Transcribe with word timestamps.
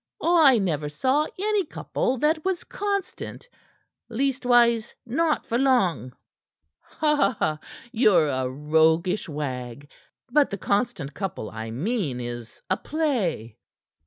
"I 0.23 0.57
never 0.57 0.89
saw 0.89 1.27
any 1.39 1.63
couple 1.63 2.17
that 2.17 2.43
was 2.43 2.63
constant 2.63 3.47
leastways, 4.09 4.95
not 5.05 5.45
for 5.45 5.59
long." 5.59 6.13
"Ha! 6.79 7.59
Ye're 7.91 8.29
a 8.29 8.49
roguish 8.49 9.29
wag! 9.29 9.87
But 10.31 10.49
'The 10.49 10.57
Constant 10.57 11.13
Couple' 11.13 11.51
I 11.51 11.69
mean 11.69 12.19
is 12.19 12.63
a 12.67 12.77
play." 12.77 13.57